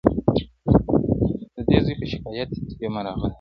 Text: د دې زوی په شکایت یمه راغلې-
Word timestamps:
د 1.55 1.57
دې 1.67 1.77
زوی 1.85 1.95
په 1.99 2.05
شکایت 2.11 2.49
یمه 2.83 3.01
راغلې- 3.05 3.27